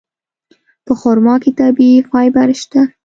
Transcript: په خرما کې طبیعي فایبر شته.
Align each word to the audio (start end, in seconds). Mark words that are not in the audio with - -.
په 0.85 0.93
خرما 0.99 1.35
کې 1.43 1.51
طبیعي 1.59 1.99
فایبر 2.09 2.49
شته. 2.61 2.81